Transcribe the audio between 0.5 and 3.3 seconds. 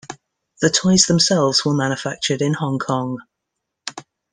The toys themselves were manufactured in Hong Kong.